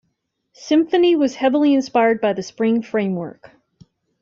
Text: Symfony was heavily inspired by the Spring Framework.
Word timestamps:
Symfony 0.55 1.15
was 1.15 1.35
heavily 1.35 1.75
inspired 1.75 2.19
by 2.21 2.33
the 2.33 2.41
Spring 2.41 2.81
Framework. 2.81 3.51